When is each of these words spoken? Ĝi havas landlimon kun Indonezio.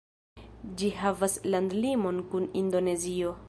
Ĝi 0.79 0.89
havas 1.01 1.37
landlimon 1.55 2.21
kun 2.33 2.51
Indonezio. 2.65 3.39